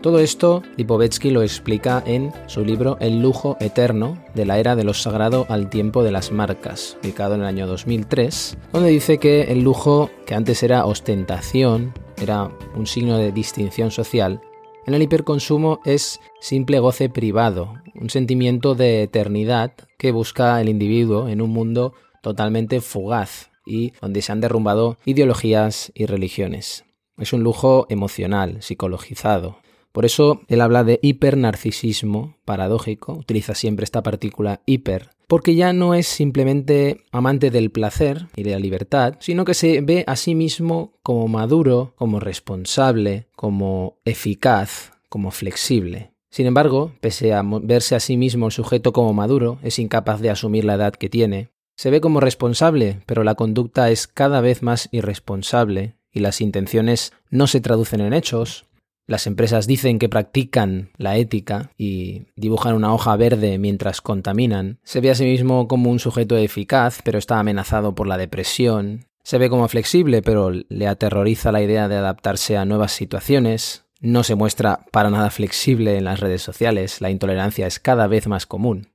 Todo 0.00 0.18
esto 0.18 0.62
Lipovetsky 0.76 1.30
lo 1.30 1.42
explica 1.42 2.02
en 2.04 2.32
su 2.46 2.64
libro 2.64 2.96
El 2.98 3.22
lujo 3.22 3.56
eterno 3.60 4.18
de 4.34 4.46
la 4.46 4.58
era 4.58 4.74
de 4.74 4.82
lo 4.82 4.94
sagrado 4.94 5.46
al 5.48 5.70
tiempo 5.70 6.02
de 6.02 6.10
las 6.10 6.32
marcas, 6.32 6.96
publicado 7.00 7.36
en 7.36 7.42
el 7.42 7.46
año 7.46 7.68
2003, 7.68 8.58
donde 8.72 8.88
dice 8.88 9.18
que 9.18 9.42
el 9.42 9.62
lujo, 9.62 10.10
que 10.26 10.34
antes 10.34 10.64
era 10.64 10.86
ostentación, 10.86 11.92
era 12.20 12.50
un 12.74 12.88
signo 12.88 13.16
de 13.18 13.30
distinción 13.30 13.92
social, 13.92 14.40
en 14.86 14.94
el 14.94 15.02
hiperconsumo 15.02 15.80
es 15.84 16.18
simple 16.40 16.80
goce 16.80 17.08
privado, 17.08 17.74
un 17.94 18.10
sentimiento 18.10 18.74
de 18.74 19.04
eternidad 19.04 19.74
que 19.98 20.10
busca 20.10 20.60
el 20.60 20.68
individuo 20.68 21.28
en 21.28 21.40
un 21.40 21.50
mundo 21.50 21.94
totalmente 22.22 22.80
fugaz, 22.80 23.51
y 23.64 23.92
donde 24.00 24.22
se 24.22 24.32
han 24.32 24.40
derrumbado 24.40 24.98
ideologías 25.04 25.92
y 25.94 26.06
religiones. 26.06 26.84
Es 27.18 27.32
un 27.32 27.42
lujo 27.42 27.86
emocional, 27.88 28.62
psicologizado. 28.62 29.58
Por 29.92 30.06
eso 30.06 30.40
él 30.48 30.62
habla 30.62 30.84
de 30.84 30.98
hipernarcisismo 31.02 32.36
paradójico, 32.44 33.12
utiliza 33.12 33.54
siempre 33.54 33.84
esta 33.84 34.02
partícula 34.02 34.62
hiper, 34.64 35.10
porque 35.26 35.54
ya 35.54 35.72
no 35.72 35.94
es 35.94 36.06
simplemente 36.06 37.04
amante 37.12 37.50
del 37.50 37.70
placer 37.70 38.26
y 38.34 38.42
de 38.42 38.52
la 38.52 38.58
libertad, 38.58 39.16
sino 39.20 39.44
que 39.44 39.54
se 39.54 39.82
ve 39.82 40.04
a 40.06 40.16
sí 40.16 40.34
mismo 40.34 40.94
como 41.02 41.28
maduro, 41.28 41.94
como 41.96 42.20
responsable, 42.20 43.28
como 43.36 43.98
eficaz, 44.04 44.92
como 45.10 45.30
flexible. 45.30 46.12
Sin 46.30 46.46
embargo, 46.46 46.92
pese 47.00 47.34
a 47.34 47.42
verse 47.42 47.94
a 47.94 48.00
sí 48.00 48.16
mismo 48.16 48.46
el 48.46 48.52
sujeto 48.52 48.94
como 48.94 49.12
maduro, 49.12 49.58
es 49.62 49.78
incapaz 49.78 50.22
de 50.22 50.30
asumir 50.30 50.64
la 50.64 50.74
edad 50.74 50.94
que 50.94 51.10
tiene, 51.10 51.50
se 51.82 51.90
ve 51.90 52.00
como 52.00 52.20
responsable, 52.20 53.00
pero 53.06 53.24
la 53.24 53.34
conducta 53.34 53.90
es 53.90 54.06
cada 54.06 54.40
vez 54.40 54.62
más 54.62 54.88
irresponsable 54.92 55.96
y 56.12 56.20
las 56.20 56.40
intenciones 56.40 57.12
no 57.28 57.48
se 57.48 57.60
traducen 57.60 58.00
en 58.00 58.12
hechos. 58.12 58.66
Las 59.08 59.26
empresas 59.26 59.66
dicen 59.66 59.98
que 59.98 60.08
practican 60.08 60.90
la 60.96 61.16
ética 61.16 61.72
y 61.76 62.26
dibujan 62.36 62.76
una 62.76 62.94
hoja 62.94 63.16
verde 63.16 63.58
mientras 63.58 64.00
contaminan. 64.00 64.78
Se 64.84 65.00
ve 65.00 65.10
a 65.10 65.16
sí 65.16 65.24
mismo 65.24 65.66
como 65.66 65.90
un 65.90 65.98
sujeto 65.98 66.36
eficaz, 66.36 67.00
pero 67.02 67.18
está 67.18 67.40
amenazado 67.40 67.96
por 67.96 68.06
la 68.06 68.16
depresión. 68.16 69.06
Se 69.24 69.38
ve 69.38 69.50
como 69.50 69.66
flexible, 69.66 70.22
pero 70.22 70.52
le 70.52 70.86
aterroriza 70.86 71.50
la 71.50 71.62
idea 71.62 71.88
de 71.88 71.96
adaptarse 71.96 72.56
a 72.56 72.64
nuevas 72.64 72.92
situaciones. 72.92 73.86
No 73.98 74.22
se 74.22 74.36
muestra 74.36 74.86
para 74.92 75.10
nada 75.10 75.30
flexible 75.30 75.98
en 75.98 76.04
las 76.04 76.20
redes 76.20 76.42
sociales, 76.42 77.00
la 77.00 77.10
intolerancia 77.10 77.66
es 77.66 77.80
cada 77.80 78.06
vez 78.06 78.28
más 78.28 78.46
común. 78.46 78.92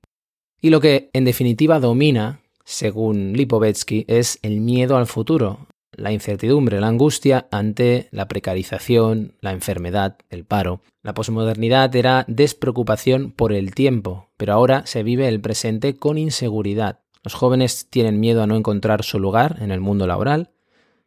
Y 0.62 0.70
lo 0.70 0.79
que 0.79 1.10
en 1.12 1.25
definitiva 1.25 1.82
domina 1.82 2.39
según 2.67 3.31
Lipovetsky, 3.31 4.03
es 4.09 4.39
el 4.41 4.59
miedo 4.59 4.97
al 4.97 5.07
futuro, 5.07 5.67
la 5.93 6.12
incertidumbre, 6.12 6.81
la 6.81 6.89
angustia 6.89 7.47
ante 7.50 8.09
la 8.12 8.27
precarización, 8.27 9.36
la 9.39 9.53
enfermedad, 9.53 10.17
el 10.29 10.43
paro. 10.43 10.81
La 11.01 11.13
posmodernidad 11.13 11.95
era 11.95 12.25
despreocupación 12.27 13.31
por 13.31 13.53
el 13.53 13.74
tiempo, 13.74 14.31
pero 14.36 14.51
ahora 14.51 14.86
se 14.86 15.01
vive 15.01 15.29
el 15.29 15.39
presente 15.39 15.95
con 15.95 16.17
inseguridad. 16.17 17.00
Los 17.24 17.36
jóvenes 17.36 17.88
tienen 17.89 18.19
miedo 18.19 18.43
a 18.43 18.47
no 18.47 18.57
encontrar 18.57 19.05
su 19.05 19.17
lugar 19.17 19.59
en 19.62 19.71
el 19.71 19.79
mundo 19.79 20.05
laboral, 20.05 20.51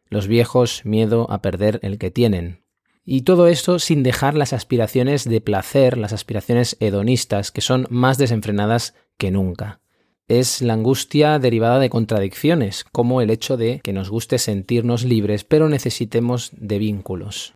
los 0.09 0.25
viejos 0.25 0.81
miedo 0.83 1.27
a 1.29 1.43
perder 1.43 1.79
el 1.83 1.99
que 1.99 2.09
tienen. 2.09 2.63
Y 3.05 3.21
todo 3.21 3.45
esto 3.45 3.77
sin 3.77 4.01
dejar 4.01 4.33
las 4.33 4.51
aspiraciones 4.51 5.29
de 5.29 5.41
placer, 5.41 5.99
las 5.99 6.11
aspiraciones 6.11 6.75
hedonistas, 6.79 7.51
que 7.51 7.61
son 7.61 7.85
más 7.91 8.17
desenfrenadas 8.17 8.95
que 9.19 9.29
nunca 9.29 9.80
es 10.27 10.61
la 10.61 10.73
angustia 10.73 11.39
derivada 11.39 11.79
de 11.79 11.89
contradicciones, 11.89 12.85
como 12.91 13.21
el 13.21 13.29
hecho 13.29 13.57
de 13.57 13.81
que 13.83 13.93
nos 13.93 14.09
guste 14.09 14.37
sentirnos 14.37 15.03
libres, 15.03 15.43
pero 15.43 15.69
necesitemos 15.69 16.51
de 16.55 16.79
vínculos. 16.79 17.53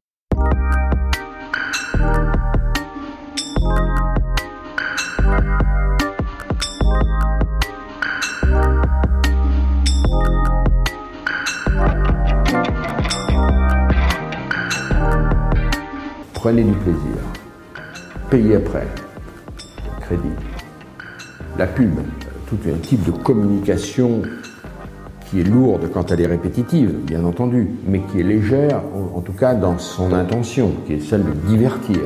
Prenez 16.45 16.67
du 16.67 16.75
plaisir. 16.75 17.17
Payez 18.29 18.57
après. 18.57 18.87
Crédit. 20.07 20.37
La 21.57 21.65
pub, 21.65 21.89
tout 22.47 22.59
un 22.67 22.77
type 22.77 23.03
de 23.03 23.11
communication 23.11 24.21
qui 25.29 25.41
est 25.41 25.43
lourde 25.43 25.89
quand 25.91 26.11
elle 26.11 26.21
est 26.21 26.27
répétitive, 26.27 26.91
bien 27.03 27.23
entendu, 27.23 27.67
mais 27.87 28.01
qui 28.11 28.19
est 28.19 28.23
légère, 28.23 28.81
en, 29.15 29.21
tout 29.21 29.33
cas 29.33 29.55
dans 29.55 29.77
son 29.77 30.13
intention, 30.13 30.71
qui 30.85 30.93
est 30.93 30.99
celle 30.99 31.23
de 31.23 31.31
divertir. 31.47 32.01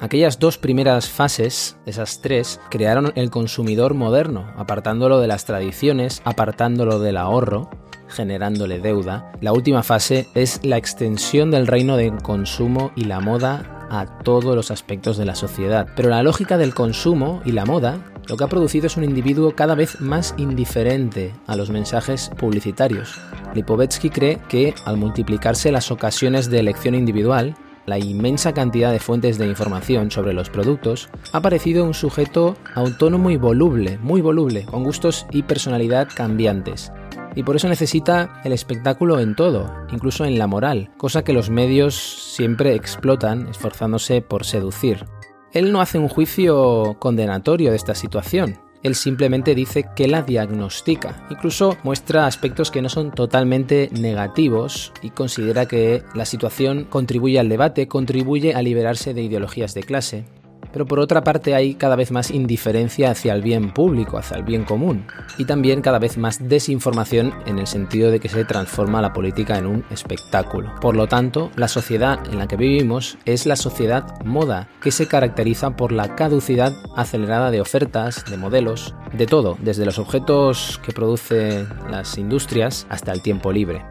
Aquellas 0.00 0.38
dos 0.38 0.58
primeras 0.58 1.06
fases, 1.08 1.76
esas 1.86 2.20
tres, 2.20 2.60
crearon 2.70 3.12
el 3.16 3.30
consumidor 3.30 3.94
moderno, 3.94 4.44
apartándolo 4.56 5.20
de 5.20 5.26
las 5.26 5.46
tradiciones, 5.46 6.20
apartándolo 6.24 6.98
del 6.98 7.16
ahorro, 7.16 7.70
generándole 8.12 8.78
deuda. 8.78 9.32
La 9.40 9.52
última 9.52 9.82
fase 9.82 10.28
es 10.34 10.60
la 10.62 10.76
extensión 10.76 11.50
del 11.50 11.66
reino 11.66 11.96
del 11.96 12.22
consumo 12.22 12.92
y 12.94 13.04
la 13.04 13.18
moda 13.18 13.86
a 13.90 14.06
todos 14.22 14.54
los 14.54 14.70
aspectos 14.70 15.16
de 15.18 15.26
la 15.26 15.34
sociedad. 15.34 15.88
Pero 15.96 16.08
la 16.08 16.22
lógica 16.22 16.56
del 16.56 16.74
consumo 16.74 17.42
y 17.44 17.52
la 17.52 17.66
moda 17.66 17.98
lo 18.28 18.36
que 18.36 18.44
ha 18.44 18.48
producido 18.48 18.86
es 18.86 18.96
un 18.96 19.04
individuo 19.04 19.54
cada 19.54 19.74
vez 19.74 20.00
más 20.00 20.34
indiferente 20.38 21.34
a 21.46 21.56
los 21.56 21.70
mensajes 21.70 22.30
publicitarios. 22.38 23.18
Lipovetsky 23.54 24.10
cree 24.10 24.38
que 24.48 24.74
al 24.84 24.96
multiplicarse 24.96 25.72
las 25.72 25.90
ocasiones 25.90 26.48
de 26.48 26.60
elección 26.60 26.94
individual, 26.94 27.56
la 27.84 27.98
inmensa 27.98 28.54
cantidad 28.54 28.92
de 28.92 29.00
fuentes 29.00 29.38
de 29.38 29.46
información 29.46 30.10
sobre 30.10 30.32
los 30.32 30.50
productos, 30.50 31.08
ha 31.32 31.40
parecido 31.40 31.84
un 31.84 31.94
sujeto 31.94 32.56
autónomo 32.74 33.30
y 33.30 33.36
voluble, 33.36 33.98
muy 33.98 34.20
voluble, 34.20 34.64
con 34.66 34.84
gustos 34.84 35.26
y 35.32 35.42
personalidad 35.42 36.08
cambiantes. 36.14 36.92
Y 37.34 37.42
por 37.42 37.56
eso 37.56 37.68
necesita 37.68 38.40
el 38.44 38.52
espectáculo 38.52 39.20
en 39.20 39.34
todo, 39.34 39.72
incluso 39.92 40.24
en 40.24 40.38
la 40.38 40.46
moral, 40.46 40.90
cosa 40.96 41.24
que 41.24 41.32
los 41.32 41.50
medios 41.50 41.94
siempre 41.94 42.74
explotan 42.74 43.48
esforzándose 43.48 44.22
por 44.22 44.44
seducir. 44.44 45.06
Él 45.52 45.72
no 45.72 45.80
hace 45.80 45.98
un 45.98 46.08
juicio 46.08 46.96
condenatorio 46.98 47.70
de 47.70 47.76
esta 47.76 47.94
situación, 47.94 48.58
él 48.82 48.96
simplemente 48.96 49.54
dice 49.54 49.84
que 49.94 50.08
la 50.08 50.22
diagnostica. 50.22 51.24
Incluso 51.30 51.76
muestra 51.84 52.26
aspectos 52.26 52.70
que 52.70 52.82
no 52.82 52.88
son 52.88 53.12
totalmente 53.12 53.88
negativos 53.92 54.92
y 55.02 55.10
considera 55.10 55.66
que 55.66 56.02
la 56.14 56.24
situación 56.24 56.84
contribuye 56.84 57.38
al 57.38 57.48
debate, 57.48 57.86
contribuye 57.86 58.54
a 58.54 58.62
liberarse 58.62 59.14
de 59.14 59.22
ideologías 59.22 59.74
de 59.74 59.82
clase 59.84 60.24
pero 60.72 60.86
por 60.86 60.98
otra 60.98 61.22
parte 61.22 61.54
hay 61.54 61.74
cada 61.74 61.96
vez 61.96 62.10
más 62.10 62.30
indiferencia 62.30 63.10
hacia 63.10 63.34
el 63.34 63.42
bien 63.42 63.72
público, 63.72 64.18
hacia 64.18 64.36
el 64.36 64.42
bien 64.42 64.64
común, 64.64 65.06
y 65.38 65.44
también 65.44 65.82
cada 65.82 65.98
vez 65.98 66.16
más 66.18 66.48
desinformación 66.48 67.32
en 67.46 67.58
el 67.58 67.66
sentido 67.66 68.10
de 68.10 68.20
que 68.20 68.28
se 68.28 68.44
transforma 68.44 69.02
la 69.02 69.12
política 69.12 69.58
en 69.58 69.66
un 69.66 69.84
espectáculo. 69.90 70.74
Por 70.80 70.96
lo 70.96 71.06
tanto, 71.06 71.50
la 71.56 71.68
sociedad 71.68 72.18
en 72.30 72.38
la 72.38 72.48
que 72.48 72.56
vivimos 72.56 73.18
es 73.24 73.46
la 73.46 73.56
sociedad 73.56 74.20
moda, 74.24 74.68
que 74.80 74.90
se 74.90 75.06
caracteriza 75.06 75.76
por 75.76 75.92
la 75.92 76.14
caducidad 76.14 76.72
acelerada 76.96 77.50
de 77.50 77.60
ofertas, 77.60 78.24
de 78.30 78.36
modelos, 78.36 78.94
de 79.12 79.26
todo, 79.26 79.56
desde 79.60 79.84
los 79.84 79.98
objetos 79.98 80.80
que 80.84 80.92
producen 80.92 81.68
las 81.90 82.18
industrias 82.18 82.86
hasta 82.88 83.12
el 83.12 83.22
tiempo 83.22 83.52
libre. 83.52 83.84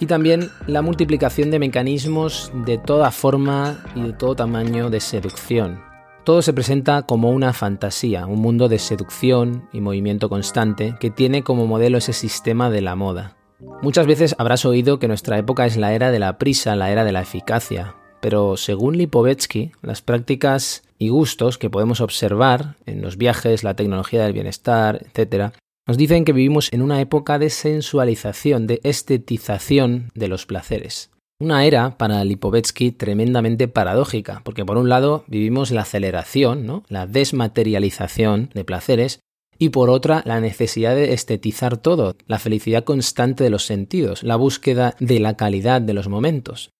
Y 0.00 0.06
también 0.06 0.50
la 0.66 0.82
multiplicación 0.82 1.50
de 1.50 1.58
mecanismos 1.58 2.52
de 2.64 2.78
toda 2.78 3.10
forma 3.10 3.82
y 3.96 4.02
de 4.02 4.12
todo 4.12 4.36
tamaño 4.36 4.90
de 4.90 5.00
seducción, 5.00 5.87
todo 6.28 6.42
se 6.42 6.52
presenta 6.52 7.04
como 7.04 7.30
una 7.30 7.54
fantasía, 7.54 8.26
un 8.26 8.40
mundo 8.40 8.68
de 8.68 8.78
seducción 8.78 9.66
y 9.72 9.80
movimiento 9.80 10.28
constante 10.28 10.94
que 11.00 11.08
tiene 11.08 11.42
como 11.42 11.66
modelo 11.66 11.96
ese 11.96 12.12
sistema 12.12 12.68
de 12.68 12.82
la 12.82 12.96
moda. 12.96 13.38
Muchas 13.80 14.06
veces 14.06 14.34
habrás 14.36 14.66
oído 14.66 14.98
que 14.98 15.08
nuestra 15.08 15.38
época 15.38 15.64
es 15.64 15.78
la 15.78 15.94
era 15.94 16.10
de 16.10 16.18
la 16.18 16.36
prisa, 16.36 16.76
la 16.76 16.90
era 16.90 17.04
de 17.04 17.12
la 17.12 17.22
eficacia, 17.22 17.94
pero 18.20 18.58
según 18.58 18.98
Lipovetsky, 18.98 19.72
las 19.80 20.02
prácticas 20.02 20.82
y 20.98 21.08
gustos 21.08 21.56
que 21.56 21.70
podemos 21.70 22.02
observar 22.02 22.76
en 22.84 23.00
los 23.00 23.16
viajes, 23.16 23.64
la 23.64 23.72
tecnología 23.72 24.22
del 24.22 24.34
bienestar, 24.34 25.06
etc., 25.06 25.54
nos 25.86 25.96
dicen 25.96 26.26
que 26.26 26.34
vivimos 26.34 26.70
en 26.74 26.82
una 26.82 27.00
época 27.00 27.38
de 27.38 27.48
sensualización, 27.48 28.66
de 28.66 28.82
estetización 28.84 30.10
de 30.14 30.28
los 30.28 30.44
placeres. 30.44 31.10
Una 31.40 31.64
era 31.64 31.96
para 31.96 32.24
Lipovetsky 32.24 32.90
tremendamente 32.90 33.68
paradójica, 33.68 34.40
porque 34.44 34.64
por 34.64 34.76
un 34.76 34.88
lado 34.88 35.24
vivimos 35.28 35.70
la 35.70 35.82
aceleración, 35.82 36.66
¿no? 36.66 36.82
la 36.88 37.06
desmaterialización 37.06 38.50
de 38.54 38.64
placeres, 38.64 39.20
y 39.56 39.68
por 39.68 39.88
otra 39.88 40.22
la 40.24 40.40
necesidad 40.40 40.96
de 40.96 41.12
estetizar 41.12 41.76
todo, 41.76 42.16
la 42.26 42.40
felicidad 42.40 42.82
constante 42.82 43.44
de 43.44 43.50
los 43.50 43.64
sentidos, 43.64 44.24
la 44.24 44.34
búsqueda 44.34 44.96
de 44.98 45.20
la 45.20 45.36
calidad 45.36 45.80
de 45.80 45.94
los 45.94 46.08
momentos, 46.08 46.72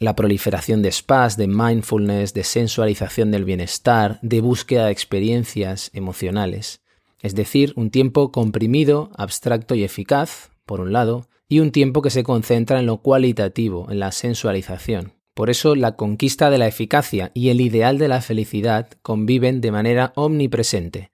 la 0.00 0.16
proliferación 0.16 0.82
de 0.82 0.90
spas, 0.90 1.36
de 1.36 1.46
mindfulness, 1.46 2.34
de 2.34 2.42
sensualización 2.42 3.30
del 3.30 3.44
bienestar, 3.44 4.18
de 4.22 4.40
búsqueda 4.40 4.86
de 4.86 4.92
experiencias 4.92 5.90
emocionales. 5.94 6.80
Es 7.20 7.36
decir, 7.36 7.72
un 7.76 7.90
tiempo 7.90 8.32
comprimido, 8.32 9.12
abstracto 9.14 9.76
y 9.76 9.84
eficaz, 9.84 10.50
por 10.64 10.80
un 10.80 10.92
lado, 10.92 11.28
y 11.52 11.60
un 11.60 11.70
tiempo 11.70 12.00
que 12.00 12.08
se 12.08 12.24
concentra 12.24 12.80
en 12.80 12.86
lo 12.86 13.02
cualitativo, 13.02 13.90
en 13.90 13.98
la 13.98 14.10
sensualización. 14.10 15.12
Por 15.34 15.50
eso 15.50 15.74
la 15.74 15.96
conquista 15.96 16.48
de 16.48 16.56
la 16.56 16.66
eficacia 16.66 17.30
y 17.34 17.50
el 17.50 17.60
ideal 17.60 17.98
de 17.98 18.08
la 18.08 18.22
felicidad 18.22 18.88
conviven 19.02 19.60
de 19.60 19.70
manera 19.70 20.14
omnipresente. 20.16 21.12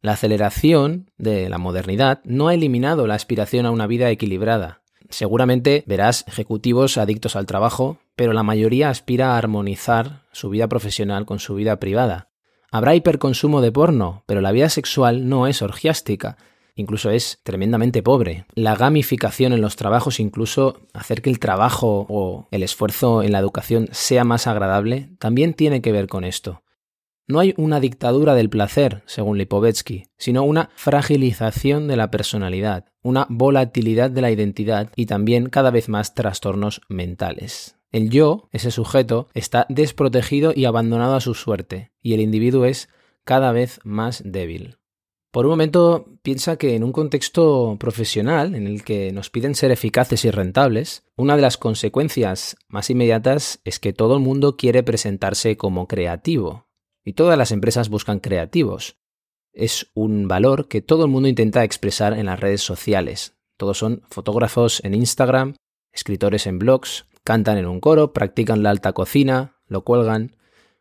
La 0.00 0.12
aceleración 0.12 1.10
de 1.18 1.50
la 1.50 1.58
modernidad 1.58 2.22
no 2.24 2.48
ha 2.48 2.54
eliminado 2.54 3.06
la 3.06 3.14
aspiración 3.14 3.66
a 3.66 3.70
una 3.72 3.86
vida 3.86 4.08
equilibrada. 4.08 4.80
Seguramente 5.10 5.84
verás 5.86 6.24
ejecutivos 6.28 6.96
adictos 6.96 7.36
al 7.36 7.44
trabajo, 7.44 7.98
pero 8.16 8.32
la 8.32 8.42
mayoría 8.42 8.88
aspira 8.88 9.34
a 9.34 9.36
armonizar 9.36 10.22
su 10.32 10.48
vida 10.48 10.66
profesional 10.66 11.26
con 11.26 11.40
su 11.40 11.56
vida 11.56 11.78
privada. 11.78 12.30
Habrá 12.70 12.94
hiperconsumo 12.94 13.60
de 13.60 13.70
porno, 13.70 14.24
pero 14.24 14.40
la 14.40 14.52
vida 14.52 14.70
sexual 14.70 15.28
no 15.28 15.46
es 15.46 15.60
orgiástica, 15.60 16.38
incluso 16.74 17.10
es 17.10 17.40
tremendamente 17.42 18.02
pobre. 18.02 18.46
La 18.54 18.76
gamificación 18.76 19.52
en 19.52 19.60
los 19.60 19.76
trabajos, 19.76 20.20
incluso 20.20 20.80
hacer 20.92 21.22
que 21.22 21.30
el 21.30 21.38
trabajo 21.38 22.06
o 22.08 22.48
el 22.50 22.62
esfuerzo 22.62 23.22
en 23.22 23.32
la 23.32 23.38
educación 23.38 23.88
sea 23.92 24.24
más 24.24 24.46
agradable, 24.46 25.10
también 25.18 25.54
tiene 25.54 25.82
que 25.82 25.92
ver 25.92 26.08
con 26.08 26.24
esto. 26.24 26.62
No 27.26 27.40
hay 27.40 27.54
una 27.56 27.80
dictadura 27.80 28.34
del 28.34 28.50
placer, 28.50 29.02
según 29.06 29.38
Lipovetsky, 29.38 30.08
sino 30.18 30.42
una 30.42 30.68
fragilización 30.76 31.88
de 31.88 31.96
la 31.96 32.10
personalidad, 32.10 32.84
una 33.02 33.26
volatilidad 33.30 34.10
de 34.10 34.20
la 34.20 34.30
identidad 34.30 34.90
y 34.94 35.06
también 35.06 35.48
cada 35.48 35.70
vez 35.70 35.88
más 35.88 36.14
trastornos 36.14 36.82
mentales. 36.88 37.78
El 37.92 38.10
yo, 38.10 38.48
ese 38.52 38.70
sujeto, 38.70 39.28
está 39.32 39.64
desprotegido 39.70 40.52
y 40.54 40.66
abandonado 40.66 41.14
a 41.14 41.20
su 41.20 41.32
suerte, 41.32 41.92
y 42.02 42.12
el 42.12 42.20
individuo 42.20 42.66
es 42.66 42.90
cada 43.24 43.52
vez 43.52 43.80
más 43.84 44.22
débil. 44.26 44.76
Por 45.34 45.46
un 45.46 45.50
momento 45.50 46.06
piensa 46.22 46.58
que 46.58 46.76
en 46.76 46.84
un 46.84 46.92
contexto 46.92 47.76
profesional 47.80 48.54
en 48.54 48.68
el 48.68 48.84
que 48.84 49.10
nos 49.10 49.30
piden 49.30 49.56
ser 49.56 49.72
eficaces 49.72 50.24
y 50.24 50.30
rentables, 50.30 51.02
una 51.16 51.34
de 51.34 51.42
las 51.42 51.56
consecuencias 51.56 52.56
más 52.68 52.88
inmediatas 52.88 53.58
es 53.64 53.80
que 53.80 53.92
todo 53.92 54.14
el 54.14 54.22
mundo 54.22 54.56
quiere 54.56 54.84
presentarse 54.84 55.56
como 55.56 55.88
creativo. 55.88 56.68
Y 57.04 57.14
todas 57.14 57.36
las 57.36 57.50
empresas 57.50 57.88
buscan 57.88 58.20
creativos. 58.20 59.00
Es 59.52 59.90
un 59.92 60.28
valor 60.28 60.68
que 60.68 60.82
todo 60.82 61.04
el 61.04 61.10
mundo 61.10 61.28
intenta 61.28 61.64
expresar 61.64 62.16
en 62.16 62.26
las 62.26 62.38
redes 62.38 62.62
sociales. 62.62 63.34
Todos 63.56 63.76
son 63.76 64.02
fotógrafos 64.10 64.84
en 64.84 64.94
Instagram, 64.94 65.56
escritores 65.92 66.46
en 66.46 66.60
blogs, 66.60 67.06
cantan 67.24 67.58
en 67.58 67.66
un 67.66 67.80
coro, 67.80 68.12
practican 68.12 68.62
la 68.62 68.70
alta 68.70 68.92
cocina, 68.92 69.56
lo 69.66 69.82
cuelgan. 69.82 70.36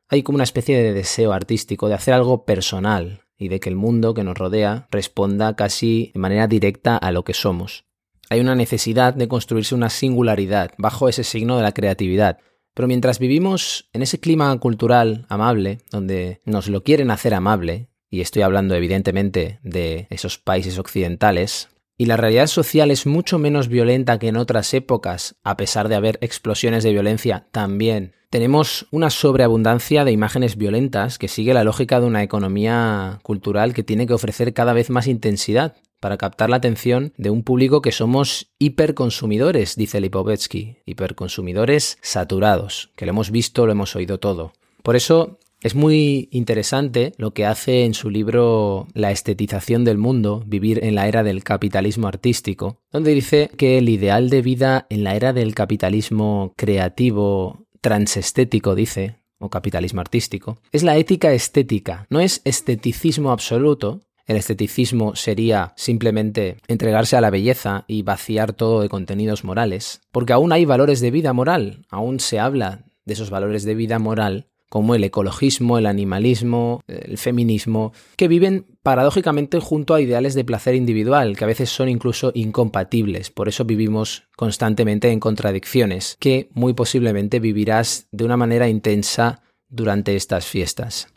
Hay 0.10 0.22
como 0.22 0.36
una 0.36 0.44
especie 0.44 0.78
de 0.78 0.94
deseo 0.94 1.34
artístico 1.34 1.88
de 1.88 1.96
hacer 1.96 2.14
algo 2.14 2.46
personal, 2.46 3.23
y 3.44 3.50
de 3.50 3.60
que 3.60 3.70
el 3.70 3.76
mundo 3.76 4.14
que 4.14 4.24
nos 4.24 4.38
rodea 4.38 4.88
responda 4.90 5.56
casi 5.56 6.12
de 6.14 6.20
manera 6.20 6.48
directa 6.48 6.96
a 6.96 7.12
lo 7.12 7.24
que 7.24 7.34
somos. 7.34 7.86
Hay 8.30 8.40
una 8.40 8.56
necesidad 8.56 9.14
de 9.14 9.28
construirse 9.28 9.76
una 9.76 9.90
singularidad 9.90 10.72
bajo 10.78 11.10
ese 11.10 11.24
signo 11.24 11.58
de 11.58 11.64
la 11.64 11.74
creatividad. 11.74 12.38
Pero 12.74 12.88
mientras 12.88 13.20
vivimos 13.20 13.90
en 13.94 14.02
ese 14.02 14.20
clima 14.20 14.58
cultural 14.60 15.26
amable, 15.30 15.80
donde 15.92 16.42
nos 16.46 16.70
lo 16.70 16.84
quieren 16.84 17.12
hacer 17.12 17.34
amable, 17.34 17.90
y 18.10 18.22
estoy 18.22 18.44
hablando 18.44 18.76
evidentemente 18.76 19.60
de 19.64 20.08
esos 20.10 20.38
países 20.38 20.80
occidentales, 20.80 21.70
y 21.98 22.06
la 22.06 22.18
realidad 22.18 22.48
social 22.48 22.92
es 22.92 23.06
mucho 23.06 23.40
menos 23.40 23.68
violenta 23.68 24.20
que 24.20 24.28
en 24.28 24.38
otras 24.38 24.74
épocas, 24.74 25.36
a 25.44 25.58
pesar 25.58 25.90
de 25.90 25.96
haber 25.96 26.18
explosiones 26.22 26.84
de 26.84 26.92
violencia 26.92 27.48
también 27.52 28.14
tenemos 28.34 28.88
una 28.90 29.12
sobreabundancia 29.12 30.04
de 30.06 30.12
imágenes 30.12 30.58
violentas 30.58 31.20
que 31.20 31.28
sigue 31.28 31.54
la 31.54 31.64
lógica 31.64 32.00
de 32.00 32.08
una 32.08 32.24
economía 32.24 33.20
cultural 33.22 33.76
que 33.76 33.84
tiene 33.84 34.08
que 34.08 34.16
ofrecer 34.16 34.56
cada 34.56 34.74
vez 34.74 34.90
más 34.90 35.06
intensidad 35.06 35.76
para 36.00 36.18
captar 36.18 36.50
la 36.50 36.56
atención 36.56 37.14
de 37.16 37.30
un 37.30 37.44
público 37.44 37.84
que 37.84 37.92
somos 37.92 38.52
hiperconsumidores, 38.58 39.76
dice 39.76 40.02
Lipovetsky, 40.02 40.80
hiperconsumidores 40.84 42.00
saturados, 42.02 42.90
que 42.96 43.06
lo 43.06 43.12
hemos 43.12 43.30
visto, 43.30 43.68
lo 43.68 43.72
hemos 43.72 43.96
oído 43.96 44.20
todo. 44.20 44.54
Por 44.82 44.96
eso 44.96 45.38
es 45.64 45.76
muy 45.76 46.28
interesante 46.32 47.14
lo 47.18 47.32
que 47.32 47.46
hace 47.46 47.86
en 47.86 47.94
su 47.94 48.10
libro 48.10 48.88
La 48.94 49.12
estetización 49.12 49.86
del 49.86 49.98
mundo, 49.98 50.44
vivir 50.46 50.84
en 50.84 50.94
la 50.94 51.08
era 51.08 51.24
del 51.24 51.44
capitalismo 51.44 52.10
artístico, 52.10 52.82
donde 52.92 53.14
dice 53.14 53.50
que 53.58 53.78
el 53.78 53.88
ideal 53.88 54.30
de 54.30 54.42
vida 54.42 54.86
en 54.90 55.06
la 55.06 55.16
era 55.16 55.32
del 55.32 55.56
capitalismo 55.56 56.54
creativo 56.58 57.66
transestético, 57.80 58.76
dice, 58.76 59.20
o 59.40 59.50
capitalismo 59.50 60.02
artístico, 60.02 60.58
es 60.74 60.84
la 60.84 60.98
ética 60.98 61.32
estética, 61.32 62.08
no 62.10 62.20
es 62.20 62.42
esteticismo 62.44 63.32
absoluto. 63.32 64.02
El 64.26 64.38
esteticismo 64.38 65.16
sería 65.16 65.74
simplemente 65.76 66.58
entregarse 66.68 67.18
a 67.18 67.22
la 67.22 67.30
belleza 67.30 67.84
y 67.88 68.04
vaciar 68.04 68.54
todo 68.54 68.82
de 68.82 68.90
contenidos 68.90 69.44
morales, 69.44 70.02
porque 70.12 70.34
aún 70.34 70.52
hay 70.52 70.66
valores 70.66 71.00
de 71.00 71.12
vida 71.12 71.32
moral, 71.34 71.86
aún 71.90 72.20
se 72.20 72.40
habla 72.40 72.86
de 73.06 73.14
esos 73.14 73.30
valores 73.30 73.64
de 73.64 73.76
vida 73.76 74.00
moral 74.00 74.48
como 74.74 74.96
el 74.96 75.04
ecologismo, 75.04 75.78
el 75.78 75.86
animalismo, 75.86 76.82
el 76.88 77.20
feminismo, 77.20 77.94
que 78.16 78.28
viven 78.28 78.66
paradójicamente 78.82 79.60
junto 79.60 79.94
a 79.94 80.02
ideales 80.02 80.34
de 80.34 80.44
placer 80.44 80.74
individual, 80.74 81.38
que 81.38 81.44
a 81.44 81.48
veces 81.48 81.70
son 81.70 81.90
incluso 81.90 82.32
incompatibles. 82.34 83.30
Por 83.30 83.48
eso 83.48 83.66
vivimos 83.66 84.24
constantemente 84.36 85.12
en 85.12 85.20
contradicciones, 85.20 86.18
que 86.20 86.50
muy 86.56 86.74
posiblemente 86.74 87.40
vivirás 87.40 88.08
de 88.12 88.26
una 88.26 88.36
manera 88.36 88.68
intensa 88.68 89.44
durante 89.70 90.16
estas 90.16 90.48
fiestas. 90.48 91.08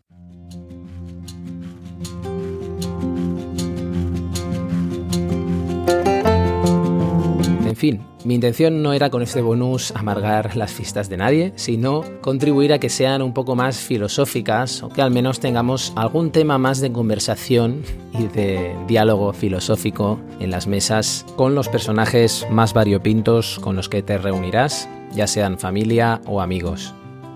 En 7.65 7.75
fin, 7.75 8.03
mi 8.27 8.35
intención 8.35 8.83
no 8.83 8.93
era 8.93 9.09
con 9.09 9.23
este 9.23 9.41
bonus 9.41 9.93
amargar 9.93 10.57
las 10.57 10.73
fiestas 10.73 11.09
de 11.09 11.17
nadie, 11.17 11.53
sino 11.55 12.03
contribuir 12.23 12.73
a 12.73 12.81
que 12.81 12.89
sean 12.89 13.23
un 13.23 13.33
poco 13.33 13.55
más 13.55 13.77
filosóficas 13.79 14.83
o 14.83 14.89
que 14.89 15.01
al 15.01 15.13
menos 15.13 15.39
tengamos 15.39 15.93
algún 15.95 16.33
tema 16.33 16.59
más 16.59 16.81
de 16.81 16.91
conversación 16.91 17.85
y 18.19 18.27
de 18.27 18.75
diálogo 18.89 19.33
filosófico 19.33 20.19
en 20.41 20.51
las 20.51 20.67
mesas 20.67 21.25
con 21.37 21.55
los 21.55 21.69
personajes 21.69 22.45
más 22.51 22.75
variopintos 22.75 23.61
con 23.61 23.77
los 23.77 23.89
que 23.89 24.03
te 24.03 24.19
reunirás, 24.19 24.89
ya 25.15 25.29
sean 25.29 25.57
familia 25.57 26.21
o 26.27 26.41
amigos. 26.41 26.95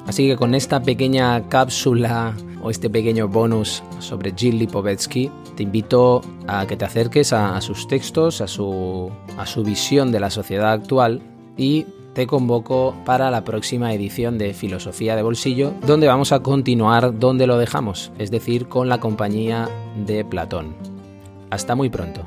Así 0.08 0.26
que 0.26 0.36
con 0.36 0.56
esta 0.56 0.82
pequeña 0.82 1.48
cápsula 1.48 2.34
o 2.62 2.70
este 2.70 2.90
pequeño 2.90 3.28
bonus 3.28 3.82
sobre 3.98 4.32
Jill 4.36 4.58
Lipovetsky, 4.58 5.30
te 5.56 5.62
invito 5.62 6.22
a 6.46 6.66
que 6.66 6.76
te 6.76 6.84
acerques 6.84 7.32
a, 7.32 7.60
sus 7.60 7.88
textos, 7.88 8.40
a 8.40 8.46
su, 8.46 9.10
a 9.36 9.46
su 9.46 9.62
visión 9.62 10.12
de 10.12 10.20
la 10.20 10.30
sociedad 10.30 10.72
actual 10.72 11.22
y 11.56 11.86
te 12.14 12.26
convoco 12.26 12.94
para 13.04 13.30
la 13.30 13.44
próxima 13.44 13.94
edición 13.94 14.36
de 14.38 14.52
Filosofía 14.52 15.16
de 15.16 15.22
Bolsillo, 15.22 15.72
donde 15.86 16.08
vamos 16.08 16.32
a 16.32 16.40
continuar 16.40 17.18
donde 17.18 17.46
lo 17.46 17.58
dejamos, 17.58 18.12
es 18.18 18.30
decir, 18.30 18.68
con 18.68 18.88
la 18.88 18.98
compañía 18.98 19.68
de 20.06 20.24
Platón. 20.24 20.74
Hasta 21.50 21.74
muy 21.74 21.88
pronto. 21.88 22.22